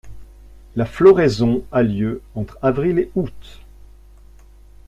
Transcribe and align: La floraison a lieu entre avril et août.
La 0.75 0.87
floraison 0.87 1.63
a 1.71 1.83
lieu 1.83 2.23
entre 2.33 2.57
avril 2.63 2.97
et 2.97 3.11
août. 3.13 3.59